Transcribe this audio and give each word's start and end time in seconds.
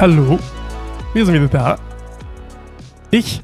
Hallo, 0.00 0.38
wir 1.12 1.26
sind 1.26 1.34
wieder 1.34 1.48
da. 1.48 1.78
Ich, 3.10 3.42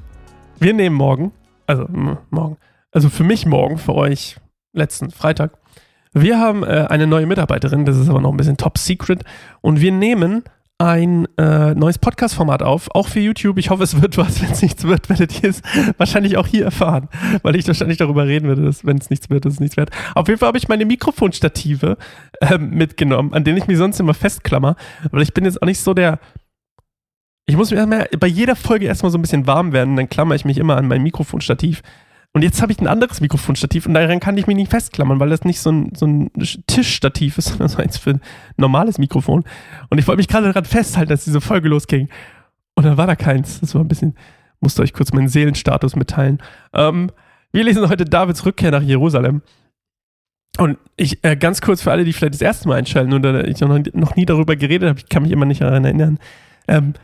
wir 0.61 0.73
nehmen 0.73 0.95
morgen, 0.95 1.33
also 1.67 1.85
morgen, 2.31 2.59
also 2.93 3.09
für 3.09 3.25
mich 3.25 3.45
morgen, 3.45 3.77
für 3.77 3.97
euch 3.97 4.37
letzten 4.73 5.11
Freitag. 5.11 5.59
Wir 6.13 6.39
haben 6.39 6.63
äh, 6.63 6.87
eine 6.89 7.09
neue 7.09 7.27
Mitarbeiterin, 7.27 7.85
das 7.85 7.97
ist 7.97 8.09
aber 8.09 8.21
noch 8.21 8.31
ein 8.31 8.37
bisschen 8.37 8.57
top 8.57 8.79
secret. 8.79 9.25
Und 9.63 9.81
wir 9.81 9.91
nehmen 9.91 10.45
ein 10.79 11.27
äh, 11.39 11.75
neues 11.75 11.99
Podcast-Format 11.99 12.63
auf, 12.63 12.89
auch 12.95 13.09
für 13.09 13.19
YouTube. 13.19 13.59
Ich 13.59 13.71
hoffe, 13.71 13.83
es 13.83 14.01
wird 14.01 14.17
was. 14.17 14.41
Wenn 14.43 14.53
es 14.53 14.63
nichts 14.63 14.85
wird, 14.85 15.09
werdet 15.09 15.43
ihr 15.43 15.51
es 15.51 15.61
wahrscheinlich 15.99 16.37
auch 16.37 16.47
hier 16.47 16.67
erfahren, 16.67 17.09
weil 17.43 17.57
ich 17.57 17.67
wahrscheinlich 17.67 17.99
darüber 17.99 18.29
reden 18.29 18.47
werde, 18.47 18.63
dass 18.63 18.87
wenn 18.87 18.99
es 18.99 19.11
nichts 19.11 19.29
wird, 19.29 19.45
dass 19.45 19.55
es 19.55 19.61
nichts 19.61 19.77
wird. 19.77 19.91
Auf 20.15 20.29
jeden 20.29 20.39
Fall 20.39 20.47
habe 20.47 20.59
ich 20.59 20.69
meine 20.69 20.85
Mikrofonstative 20.85 21.97
äh, 22.41 22.59
mitgenommen, 22.59 23.33
an 23.35 23.43
denen 23.43 23.59
ich 23.59 23.67
mich 23.67 23.79
sonst 23.79 23.99
immer 23.99 24.15
festklammer, 24.15 24.77
weil 25.11 25.23
ich 25.23 25.35
bin 25.35 25.45
jetzt 25.45 25.61
auch 25.61 25.67
nicht 25.67 25.81
so 25.81 25.95
der 25.95 26.21
ich 27.47 27.57
muss 27.57 27.71
mir 27.71 27.77
erstmal 27.79 28.09
bei 28.19 28.27
jeder 28.27 28.57
Folge 28.57 28.87
erstmal 28.87 29.13
so 29.13 29.19
ein 29.19 29.23
bisschen 29.23 29.47
warm 29.47 29.73
werden, 29.73 29.97
dann 29.97 30.09
klammer 30.09 30.35
ich 30.35 30.45
mich 30.45 30.59
immer 30.59 30.77
an 30.77 30.89
mein 30.89 31.03
Mikrofonstativ. 31.03 31.83
Und 32.33 32.43
jetzt 32.43 32.61
habe 32.61 32.73
ich 32.73 32.81
ein 32.81 32.89
anderes 32.89 33.21
Mikrofonstativ 33.21 33.87
und 33.87 33.95
daran 33.95 34.19
kann 34.19 34.37
ich 34.37 34.49
mich 34.49 34.57
nicht 34.57 34.71
festklammern, 34.71 35.21
weil 35.21 35.29
das 35.29 35.45
nicht 35.45 35.61
so 35.61 35.71
ein, 35.71 35.93
so 35.95 36.07
ein 36.07 36.31
Tischstativ 36.67 37.39
ist, 37.39 37.45
sondern 37.49 37.69
so 37.69 37.79
eins 37.79 37.97
für 37.97 38.11
ein 38.11 38.21
normales 38.57 38.99
Mikrofon. 38.99 39.45
Und 39.89 39.99
ich 39.99 40.09
wollte 40.09 40.19
mich 40.19 40.29
gerade 40.29 40.47
daran 40.47 40.65
festhalten, 40.65 41.11
dass 41.11 41.25
diese 41.25 41.41
Folge 41.41 41.69
losging. 41.69 42.09
Und 42.75 42.85
dann 42.85 42.97
war 42.97 43.07
da 43.07 43.15
keins. 43.15 43.61
Das 43.61 43.75
war 43.75 43.83
ein 43.83 43.89
bisschen, 43.89 44.17
musste 44.61 44.83
euch 44.83 44.93
kurz 44.93 45.13
meinen 45.13 45.29
Seelenstatus 45.29 45.95
mitteilen. 45.95 46.43
Ähm, 46.73 47.13
wir 47.53 47.63
lesen 47.63 47.89
heute 47.89 48.05
Davids 48.05 48.45
Rückkehr 48.45 48.73
nach 48.73 48.83
Jerusalem. 48.83 49.43
Und 50.59 50.79
ich, 50.97 51.23
äh, 51.23 51.37
ganz 51.37 51.61
kurz 51.61 51.83
für 51.83 51.93
alle, 51.93 52.05
die 52.05 52.13
vielleicht 52.13 52.35
das 52.35 52.41
erste 52.41 52.67
Mal 52.67 52.79
einschalten 52.79 53.13
oder 53.13 53.47
ich 53.47 53.61
noch, 53.61 53.79
noch 53.93 54.17
nie 54.17 54.27
darüber 54.27 54.57
geredet 54.57 54.89
habe, 54.89 54.99
ich 54.99 55.09
kann 55.09 55.23
mich 55.23 55.31
immer 55.31 55.47
nicht 55.47 55.61
daran 55.61 55.85
erinnern. 55.85 56.19
Ähm, 56.67 56.95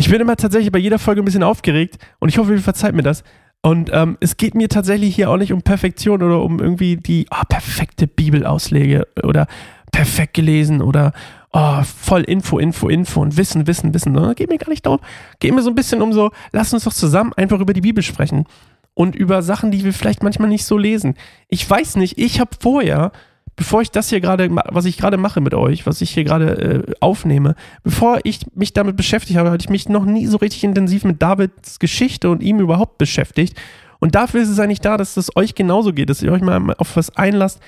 ich 0.00 0.08
bin 0.08 0.18
immer 0.18 0.36
tatsächlich 0.36 0.72
bei 0.72 0.78
jeder 0.78 0.98
Folge 0.98 1.20
ein 1.20 1.26
bisschen 1.26 1.42
aufgeregt 1.42 1.98
und 2.20 2.30
ich 2.30 2.38
hoffe, 2.38 2.54
ihr 2.54 2.60
verzeiht 2.60 2.94
mir 2.94 3.02
das. 3.02 3.22
Und 3.60 3.90
ähm, 3.92 4.16
es 4.20 4.38
geht 4.38 4.54
mir 4.54 4.70
tatsächlich 4.70 5.14
hier 5.14 5.28
auch 5.28 5.36
nicht 5.36 5.52
um 5.52 5.60
Perfektion 5.60 6.22
oder 6.22 6.42
um 6.42 6.58
irgendwie 6.58 6.96
die 6.96 7.26
oh, 7.30 7.42
perfekte 7.46 8.06
Bibelausleger 8.06 9.06
oder 9.22 9.46
perfekt 9.92 10.32
gelesen 10.32 10.80
oder 10.80 11.12
oh, 11.52 11.82
voll 11.82 12.22
Info, 12.22 12.58
Info, 12.58 12.88
Info 12.88 13.20
und 13.20 13.36
Wissen, 13.36 13.66
Wissen, 13.66 13.92
Wissen. 13.92 14.12
Ne? 14.12 14.32
Geht 14.34 14.48
mir 14.48 14.56
gar 14.56 14.70
nicht 14.70 14.86
darum. 14.86 15.00
Geht 15.38 15.54
mir 15.54 15.60
so 15.60 15.68
ein 15.68 15.74
bisschen 15.74 16.00
um 16.00 16.14
so, 16.14 16.30
lass 16.52 16.72
uns 16.72 16.84
doch 16.84 16.94
zusammen 16.94 17.34
einfach 17.34 17.60
über 17.60 17.74
die 17.74 17.82
Bibel 17.82 18.02
sprechen 18.02 18.46
und 18.94 19.14
über 19.14 19.42
Sachen, 19.42 19.70
die 19.70 19.84
wir 19.84 19.92
vielleicht 19.92 20.22
manchmal 20.22 20.48
nicht 20.48 20.64
so 20.64 20.78
lesen. 20.78 21.14
Ich 21.48 21.68
weiß 21.68 21.96
nicht, 21.96 22.16
ich 22.16 22.40
habe 22.40 22.52
vorher 22.58 23.12
bevor 23.60 23.82
ich 23.82 23.90
das 23.90 24.08
hier 24.08 24.22
gerade, 24.22 24.48
was 24.50 24.86
ich 24.86 24.96
gerade 24.96 25.18
mache 25.18 25.42
mit 25.42 25.52
euch, 25.52 25.86
was 25.86 26.00
ich 26.00 26.12
hier 26.12 26.24
gerade 26.24 26.86
äh, 26.88 26.92
aufnehme, 27.00 27.56
bevor 27.82 28.20
ich 28.24 28.40
mich 28.54 28.72
damit 28.72 28.96
beschäftigt 28.96 29.38
habe, 29.38 29.50
hatte 29.50 29.62
ich 29.62 29.68
mich 29.68 29.86
noch 29.86 30.06
nie 30.06 30.26
so 30.26 30.38
richtig 30.38 30.64
intensiv 30.64 31.04
mit 31.04 31.20
Davids 31.20 31.78
Geschichte 31.78 32.30
und 32.30 32.42
ihm 32.42 32.58
überhaupt 32.58 32.96
beschäftigt. 32.96 33.60
Und 33.98 34.14
dafür 34.14 34.40
ist 34.40 34.48
es 34.48 34.58
eigentlich 34.58 34.80
da, 34.80 34.96
dass 34.96 35.18
es 35.18 35.36
euch 35.36 35.54
genauso 35.54 35.92
geht, 35.92 36.08
dass 36.08 36.22
ihr 36.22 36.32
euch 36.32 36.40
mal 36.40 36.74
auf 36.78 36.96
was 36.96 37.14
einlasst. 37.18 37.60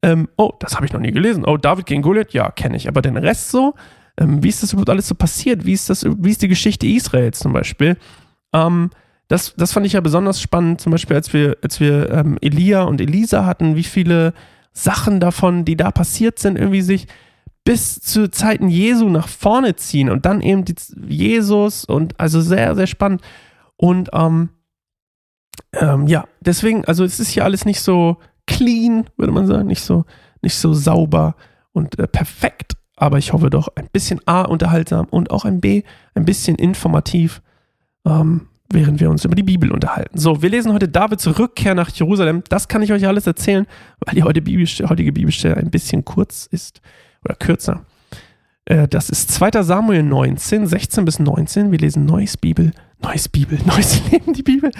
Ähm, 0.00 0.28
oh, 0.36 0.52
das 0.60 0.76
habe 0.76 0.86
ich 0.86 0.92
noch 0.92 1.00
nie 1.00 1.10
gelesen. 1.10 1.44
Oh, 1.44 1.56
David 1.56 1.86
gegen 1.86 2.02
Goliath, 2.02 2.32
ja, 2.32 2.52
kenne 2.52 2.76
ich. 2.76 2.86
Aber 2.86 3.02
den 3.02 3.16
Rest 3.16 3.50
so, 3.50 3.74
ähm, 4.20 4.44
wie 4.44 4.48
ist 4.48 4.62
das 4.62 4.72
überhaupt 4.72 4.90
alles 4.90 5.08
so 5.08 5.16
passiert? 5.16 5.66
Wie 5.66 5.72
ist 5.72 5.90
das, 5.90 6.04
wie 6.04 6.30
ist 6.30 6.42
die 6.42 6.48
Geschichte 6.48 6.86
Israels 6.86 7.40
zum 7.40 7.52
Beispiel? 7.52 7.96
Ähm, 8.52 8.90
das, 9.26 9.56
das 9.56 9.72
fand 9.72 9.86
ich 9.86 9.94
ja 9.94 10.00
besonders 10.00 10.40
spannend, 10.40 10.80
zum 10.80 10.92
Beispiel, 10.92 11.16
als 11.16 11.32
wir, 11.32 11.56
als 11.62 11.80
wir 11.80 12.12
ähm, 12.12 12.38
Elia 12.40 12.84
und 12.84 13.00
Elisa 13.00 13.44
hatten, 13.44 13.74
wie 13.74 13.82
viele 13.82 14.34
Sachen 14.72 15.20
davon, 15.20 15.64
die 15.64 15.76
da 15.76 15.90
passiert 15.90 16.38
sind, 16.38 16.56
irgendwie 16.56 16.82
sich 16.82 17.06
bis 17.64 18.00
zu 18.00 18.30
Zeiten 18.30 18.68
Jesu 18.68 19.08
nach 19.08 19.28
vorne 19.28 19.76
ziehen 19.76 20.10
und 20.10 20.26
dann 20.26 20.40
eben 20.40 20.64
die, 20.64 20.74
Jesus 21.08 21.84
und 21.84 22.18
also 22.18 22.40
sehr, 22.40 22.74
sehr 22.74 22.86
spannend. 22.86 23.22
Und 23.76 24.10
ähm, 24.12 24.50
ähm, 25.74 26.06
ja, 26.06 26.24
deswegen, 26.40 26.84
also 26.84 27.04
es 27.04 27.20
ist 27.20 27.28
hier 27.28 27.44
alles 27.44 27.64
nicht 27.64 27.80
so 27.80 28.16
clean, 28.46 29.08
würde 29.16 29.32
man 29.32 29.46
sagen, 29.46 29.68
nicht 29.68 29.82
so, 29.82 30.04
nicht 30.40 30.56
so 30.56 30.72
sauber 30.72 31.36
und 31.72 31.98
äh, 31.98 32.08
perfekt, 32.08 32.74
aber 32.96 33.18
ich 33.18 33.32
hoffe 33.32 33.50
doch 33.50 33.68
ein 33.76 33.88
bisschen 33.92 34.20
A 34.26 34.42
unterhaltsam 34.42 35.06
und 35.06 35.30
auch 35.30 35.44
ein 35.44 35.60
B 35.60 35.82
ein 36.14 36.24
bisschen 36.24 36.56
informativ. 36.56 37.42
Ähm, 38.04 38.48
während 38.72 39.00
wir 39.00 39.10
uns 39.10 39.24
über 39.24 39.34
die 39.34 39.42
Bibel 39.42 39.70
unterhalten. 39.70 40.18
So, 40.18 40.42
wir 40.42 40.50
lesen 40.50 40.72
heute 40.72 40.88
Davids 40.88 41.26
Rückkehr 41.38 41.74
nach 41.74 41.90
Jerusalem. 41.90 42.42
Das 42.48 42.68
kann 42.68 42.82
ich 42.82 42.92
euch 42.92 43.06
alles 43.06 43.26
erzählen, 43.26 43.66
weil 44.00 44.14
die 44.14 44.22
heutige 44.22 45.12
Bibelstelle 45.12 45.56
ein 45.56 45.70
bisschen 45.70 46.04
kurz 46.04 46.46
ist 46.46 46.80
oder 47.24 47.34
kürzer. 47.34 47.84
Äh, 48.64 48.88
das 48.88 49.10
ist 49.10 49.30
2. 49.32 49.62
Samuel 49.62 50.02
19, 50.02 50.66
16 50.66 51.04
bis 51.04 51.18
19. 51.18 51.72
Wir 51.72 51.78
lesen 51.78 52.04
Neues 52.04 52.36
Bibel, 52.36 52.72
Neues 53.02 53.28
Bibel, 53.28 53.58
Neues 53.66 54.10
Leben, 54.10 54.32
die 54.32 54.42
Bibel. 54.42 54.70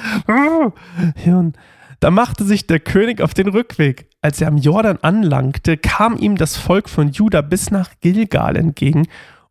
Hirn. 1.16 1.54
Da 2.00 2.10
machte 2.10 2.44
sich 2.44 2.66
der 2.66 2.80
König 2.80 3.20
auf 3.20 3.32
den 3.32 3.48
Rückweg. 3.48 4.06
Als 4.20 4.40
er 4.40 4.48
am 4.48 4.56
Jordan 4.58 4.98
anlangte, 5.02 5.76
kam 5.76 6.16
ihm 6.16 6.36
das 6.36 6.56
Volk 6.56 6.88
von 6.88 7.10
Juda 7.12 7.42
bis 7.42 7.70
nach 7.70 7.90
Gilgal 8.00 8.56
entgegen, 8.56 9.06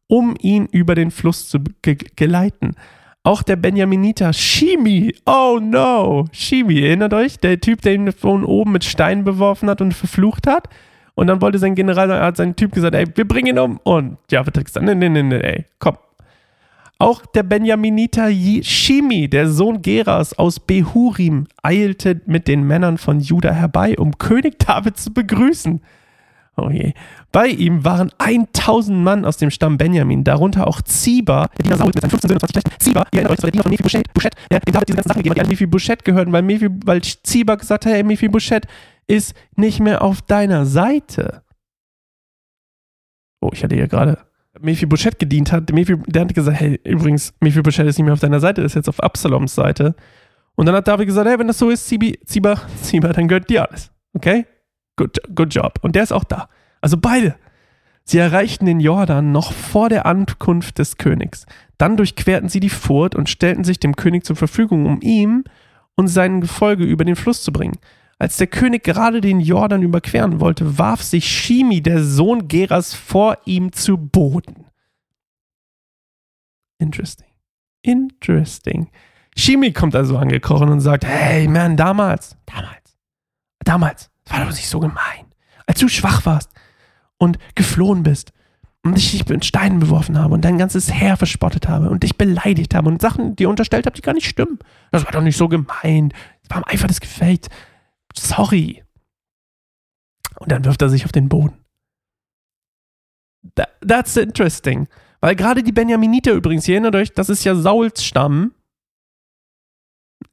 um 0.08 0.36
ihn 0.38 0.66
über 0.66 0.96
den 0.96 1.12
Fluss 1.12 1.48
zu 1.48 1.60
geleiten. 1.82 2.76
Auch 3.24 3.44
der 3.44 3.56
Benjaminiter 3.56 4.34
Shimi, 4.34 5.14
oh 5.28 5.60
no, 5.62 6.26
Shimi, 6.32 6.82
erinnert 6.82 7.14
euch? 7.14 7.38
Der 7.38 7.62
Typ, 7.62 7.82
der 7.82 7.94
ihn 7.94 8.12
von 8.12 8.44
oben 8.44 8.72
mit 8.72 8.84
Steinen 8.84 9.24
beworfen 9.24 9.70
hat 9.70 9.80
und 9.80 9.94
verflucht 9.94 10.48
hat. 10.48 10.70
Und 11.14 11.28
dann 11.28 11.40
wollte 11.40 11.60
sein 11.60 11.76
General, 11.76 12.10
hat 12.20 12.38
sein 12.38 12.56
Typ 12.56 12.72
gesagt, 12.72 12.96
ey, 12.96 13.06
wir 13.14 13.28
bringen 13.28 13.56
ihn 13.56 13.60
um. 13.60 13.80
Und 13.84 14.18
hat 14.34 14.54
gesagt, 14.54 14.84
nee, 14.84 14.96
nee, 14.96 15.10
nee, 15.10 15.22
nee, 15.22 15.36
ey, 15.36 15.66
komm. 15.78 15.98
Auch 16.98 17.26
der 17.26 17.44
Benjaminiter 17.44 18.32
Shimi, 18.32 19.28
der 19.28 19.50
Sohn 19.50 19.82
Geras 19.82 20.38
aus 20.38 20.60
Behurim, 20.60 21.48
eilte 21.62 22.22
mit 22.26 22.48
den 22.48 22.64
Männern 22.64 22.98
von 22.98 23.20
Juda 23.20 23.52
herbei, 23.52 23.98
um 23.98 24.18
König 24.18 24.58
David 24.60 24.98
zu 24.98 25.12
begrüßen. 25.12 25.82
Oh 26.58 26.70
je. 26.70 26.94
Bei 27.32 27.48
ihm 27.48 27.86
waren 27.86 28.12
1000 28.18 28.98
Mann 28.98 29.24
aus 29.26 29.38
dem 29.38 29.52
Stamm 29.52 29.78
Benjamin, 29.78 30.24
darunter 30.24 30.68
auch 30.68 30.82
Ziba, 30.82 31.48
der 31.58 31.64
Diener 31.64 31.78
Saul 31.78 31.88
mit 31.88 32.02
seinen 32.02 32.10
15 32.10 32.28
Söhnen 32.28 32.42
und 32.42 32.52
20 32.52 32.54
Knechten. 32.54 32.80
Ziba, 32.80 33.08
ihr 33.12 33.20
erinnert 33.20 33.32
euch, 33.32 33.36
das 33.38 33.44
war 33.44 33.52
der 33.52 33.52
Diener 33.52 33.64
von 33.64 33.72
Mephibosheth, 33.72 34.14
Buschet, 34.14 34.36
der 34.52 34.60
dem 34.60 34.74
David 34.74 34.90
diese 34.90 34.96
ganzen 34.98 35.08
Sachen 35.08 35.24
gegeben 35.24 35.36
die 35.36 35.42
an 35.42 35.48
Mephibosheth 35.48 36.04
gehörten, 36.04 36.34
weil, 36.34 36.42
Mephi, 36.42 36.70
weil 36.86 37.02
Ziba 37.02 37.56
gesagt 37.56 37.86
hat, 37.86 37.92
hey, 37.92 38.04
Mephibosheth 38.04 38.68
ist 39.08 39.34
nicht 39.56 39.80
mehr 39.80 40.02
auf 40.02 40.22
deiner 40.22 40.66
Seite. 40.66 41.44
Oh, 43.40 43.50
ich 43.54 43.64
hatte 43.64 43.76
hier 43.76 43.88
gerade 43.88 44.20
Mephibosheth 44.60 45.20
gedient 45.20 45.52
hat. 45.54 45.72
Mephi, 45.72 45.96
der 46.08 46.24
hat 46.24 46.36
gesagt, 46.36 46.60
hey, 46.60 46.80
übrigens, 46.84 47.34
Mephibosheth 47.40 47.88
ist 47.88 47.98
nicht 47.98 48.06
mehr 48.06 48.14
auf 48.14 48.20
deiner 48.20 48.42
Seite, 48.42 48.62
ist 48.62 48.76
jetzt 48.76 48.90
auf 48.90 49.02
Absaloms 49.02 49.56
Seite. 49.56 49.96
Und 50.56 50.66
dann 50.66 50.76
hat 50.76 50.88
David 50.88 51.08
gesagt, 51.08 51.28
hey, 51.28 51.40
wenn 51.40 51.48
das 51.48 51.58
so 51.58 51.70
ist, 51.70 51.88
Ziba, 51.88 52.62
Ziba, 52.82 53.14
dann 53.14 53.28
gehört 53.30 53.50
dir 53.50 53.70
alles. 53.70 53.90
Okay? 54.14 54.46
Good, 55.02 55.36
good 55.36 55.56
job. 55.56 55.80
Und 55.82 55.96
der 55.96 56.04
ist 56.04 56.12
auch 56.12 56.24
da. 56.24 56.48
Also 56.80 56.96
beide. 56.96 57.36
Sie 58.04 58.20
erreichten 58.20 58.68
den 58.68 58.80
Jordan 58.80 59.32
noch 59.32 59.52
vor 59.52 59.90
der 59.90 60.06
Ankunft 60.06 60.78
des 60.78 60.98
Königs. 60.98 61.48
Dann 61.80 61.98
durchquerten 61.98 62.50
sie 62.50 62.60
die 62.60 62.70
Furt 62.70 63.16
und 63.16 63.30
stellten 63.30 63.64
sich 63.64 63.80
dem 63.80 63.96
König 63.96 64.26
zur 64.26 64.36
Verfügung, 64.36 64.86
um 64.86 65.02
ihm 65.02 65.44
und 65.96 66.08
seinen 66.08 66.42
Gefolge 66.42 66.84
über 66.84 67.04
den 67.04 67.16
Fluss 67.16 67.42
zu 67.42 67.52
bringen. 67.52 67.80
Als 68.20 68.38
der 68.38 68.46
König 68.46 68.84
gerade 68.84 69.22
den 69.22 69.40
Jordan 69.40 69.82
überqueren 69.82 70.40
wollte, 70.40 70.78
warf 70.78 71.02
sich 71.02 71.26
Shimi, 71.26 71.82
der 71.82 72.04
Sohn 72.04 72.48
Geras, 72.48 72.94
vor 72.94 73.40
ihm 73.46 73.72
zu 73.72 73.98
Boden. 73.98 74.66
Interesting. 76.78 77.28
Interesting. 77.82 78.92
Shimi 79.36 79.74
kommt 79.74 79.96
also 79.96 80.18
angekrochen 80.18 80.70
und 80.70 80.82
sagt: 80.82 81.06
Hey, 81.06 81.48
man, 81.48 81.76
damals, 81.76 82.38
damals, 82.46 82.98
damals, 83.64 84.11
war 84.32 84.46
doch 84.46 84.52
nicht 84.52 84.70
so 84.70 84.80
gemein. 84.80 85.26
Als 85.66 85.80
du 85.80 85.88
schwach 85.88 86.26
warst 86.26 86.50
und 87.18 87.38
geflohen 87.56 88.04
bist 88.04 88.34
und 88.84 88.98
ich 88.98 89.12
dich 89.12 89.28
mit 89.28 89.46
Steinen 89.46 89.80
beworfen 89.80 90.18
habe 90.18 90.34
und 90.34 90.44
dein 90.44 90.58
ganzes 90.58 90.92
Heer 90.92 91.18
verspottet 91.18 91.68
habe 91.68 91.90
und 91.90 92.04
dich 92.04 92.18
beleidigt 92.18 92.74
habe 92.74 92.90
und 92.90 93.02
Sachen 93.02 93.36
dir 93.36 93.50
unterstellt 93.50 93.86
habe, 93.86 93.96
die 93.96 94.02
gar 94.02 94.14
nicht 94.14 94.28
stimmen. 94.28 94.60
Das 94.92 95.06
war 95.06 95.12
doch 95.12 95.22
nicht 95.22 95.38
so 95.38 95.48
gemein. 95.48 96.14
Das 96.42 96.58
war 96.58 96.68
Eifer 96.68 96.88
des 96.88 97.00
Gefechts. 97.00 97.50
Sorry. 98.16 98.84
Und 100.40 100.52
dann 100.52 100.66
wirft 100.66 100.82
er 100.82 100.90
sich 100.90 101.06
auf 101.06 101.12
den 101.12 101.30
Boden. 101.30 101.58
That, 103.56 103.70
that's 103.88 104.18
interesting. 104.18 104.88
Weil 105.20 105.36
gerade 105.36 105.62
die 105.62 105.72
Benjaminiter 105.72 106.32
übrigens, 106.32 106.68
ihr 106.68 106.76
erinnert 106.76 106.96
euch, 106.96 107.14
das 107.14 107.30
ist 107.30 107.44
ja 107.44 107.56
Sauls 107.56 108.04
Stamm. 108.04 108.54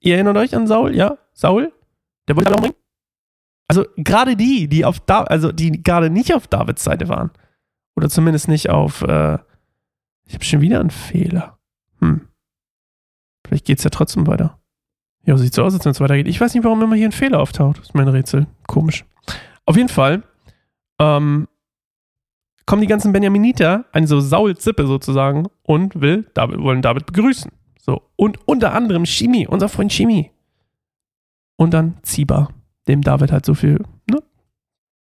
Ihr 0.00 0.14
erinnert 0.14 0.36
euch 0.36 0.54
an 0.54 0.66
Saul? 0.66 0.94
Ja? 0.94 1.18
Saul? 1.32 1.72
Der 2.26 2.36
wollte 2.36 2.48
alle 2.48 2.56
umbringen? 2.56 2.77
Also 3.68 3.84
gerade 3.96 4.34
die, 4.34 4.66
die 4.68 4.84
auf 4.84 5.00
da 5.00 5.22
also 5.22 5.52
die 5.52 5.82
gerade 5.82 6.10
nicht 6.10 6.34
auf 6.34 6.48
Davids 6.48 6.82
Seite 6.82 7.08
waren. 7.08 7.30
Oder 7.96 8.08
zumindest 8.08 8.48
nicht 8.48 8.70
auf, 8.70 9.02
äh, 9.02 9.38
ich 10.24 10.34
habe 10.34 10.44
schon 10.44 10.60
wieder 10.60 10.80
einen 10.80 10.90
Fehler. 10.90 11.58
Hm. 12.00 12.28
Vielleicht 13.46 13.66
geht 13.66 13.78
es 13.78 13.84
ja 13.84 13.90
trotzdem 13.90 14.26
weiter. 14.26 14.58
Ja, 15.24 15.36
sieht 15.36 15.54
so 15.54 15.64
aus, 15.64 15.74
als 15.74 15.84
wenn 15.84 15.92
es 15.92 16.00
weitergeht. 16.00 16.28
Ich 16.28 16.40
weiß 16.40 16.54
nicht, 16.54 16.64
warum 16.64 16.82
immer 16.82 16.96
hier 16.96 17.08
ein 17.08 17.12
Fehler 17.12 17.40
auftaucht. 17.40 17.78
Das 17.78 17.86
ist 17.86 17.94
mein 17.94 18.08
Rätsel. 18.08 18.46
Komisch. 18.66 19.04
Auf 19.66 19.76
jeden 19.76 19.88
Fall, 19.88 20.22
ähm, 20.98 21.48
kommen 22.66 22.82
die 22.82 22.88
ganzen 22.88 23.12
Benjaminiter, 23.12 23.86
also 23.92 24.20
Saul 24.20 24.56
Zippe 24.56 24.86
sozusagen, 24.86 25.46
und 25.62 26.00
will 26.00 26.30
David, 26.34 26.60
wollen 26.60 26.82
David 26.82 27.06
begrüßen. 27.06 27.50
So. 27.80 28.02
Und 28.16 28.38
unter 28.46 28.74
anderem 28.74 29.06
Shimi, 29.06 29.46
unser 29.46 29.68
Freund 29.68 29.92
Shimi. 29.92 30.30
Und 31.56 31.74
dann 31.74 31.96
Ziba, 32.02 32.48
dem 32.88 33.02
David 33.02 33.30
halt 33.30 33.46
so 33.46 33.54
viel 33.54 33.82
ne, 34.10 34.22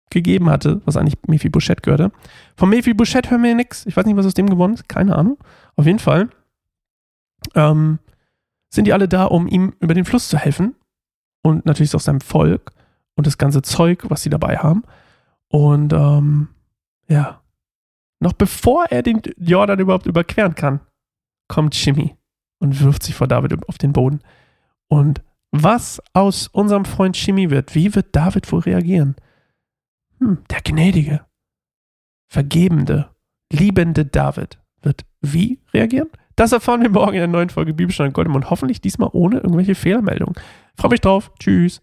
gegeben 0.09 0.49
hatte, 0.49 0.81
was 0.85 0.97
eigentlich 0.97 1.17
Mephibosheth 1.27 1.83
gehörte. 1.83 2.11
Von 2.55 2.69
Mephibosheth 2.69 3.31
hören 3.31 3.43
wir 3.43 3.55
nichts. 3.55 3.85
Ich 3.85 3.97
weiß 3.97 4.05
nicht, 4.05 4.17
was 4.17 4.25
aus 4.25 4.33
dem 4.33 4.49
gewonnen 4.49 4.75
ist. 4.75 4.87
Keine 4.87 5.15
Ahnung. 5.15 5.37
Auf 5.75 5.85
jeden 5.85 5.99
Fall 5.99 6.29
ähm, 7.55 7.99
sind 8.69 8.85
die 8.85 8.93
alle 8.93 9.07
da, 9.07 9.25
um 9.25 9.47
ihm 9.47 9.73
über 9.79 9.93
den 9.93 10.05
Fluss 10.05 10.29
zu 10.29 10.37
helfen. 10.37 10.75
Und 11.43 11.65
natürlich 11.65 11.95
auch 11.95 12.01
seinem 12.01 12.19
Volk 12.19 12.73
und 13.15 13.25
das 13.25 13.37
ganze 13.37 13.61
Zeug, 13.61 14.09
was 14.09 14.23
sie 14.23 14.29
dabei 14.29 14.57
haben. 14.57 14.83
Und 15.49 15.93
ähm, 15.93 16.49
ja, 17.07 17.41
noch 18.19 18.33
bevor 18.33 18.85
er 18.85 19.01
den 19.01 19.21
Jordan 19.37 19.79
überhaupt 19.79 20.07
überqueren 20.07 20.55
kann, 20.55 20.81
kommt 21.47 21.75
Jimmy 21.75 22.15
und 22.59 22.81
wirft 22.81 23.03
sich 23.03 23.15
vor 23.15 23.27
David 23.27 23.67
auf 23.69 23.77
den 23.77 23.93
Boden. 23.93 24.19
Und 24.89 25.21
was 25.51 26.01
aus 26.13 26.47
unserem 26.47 26.85
Freund 26.85 27.17
Jimmy 27.17 27.49
wird, 27.49 27.75
wie 27.75 27.93
wird 27.95 28.15
David 28.15 28.51
wohl 28.51 28.61
reagieren? 28.61 29.15
Hm, 30.19 30.43
der 30.49 30.61
gnädige, 30.61 31.25
vergebende, 32.27 33.09
liebende 33.51 34.05
David 34.05 34.59
wird 34.81 35.05
wie 35.21 35.59
reagieren? 35.73 36.09
Das 36.35 36.51
erfahren 36.51 36.83
wir 36.83 36.89
morgen 36.89 37.13
in 37.13 37.19
der 37.19 37.27
neuen 37.27 37.49
Folge 37.49 37.73
Bibelstein 37.73 38.13
Goldem 38.13 38.35
und 38.35 38.49
hoffentlich 38.49 38.79
diesmal 38.79 39.09
ohne 39.11 39.37
irgendwelche 39.37 39.73
Fehlermeldungen. 39.73 40.35
Freue 40.75 40.91
mich 40.91 41.01
drauf. 41.01 41.31
Tschüss. 41.39 41.81